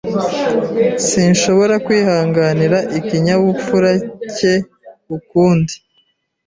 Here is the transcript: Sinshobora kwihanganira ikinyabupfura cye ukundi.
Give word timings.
Sinshobora 1.07 1.75
kwihanganira 1.85 2.77
ikinyabupfura 2.97 3.91
cye 4.35 4.53
ukundi. 5.17 5.73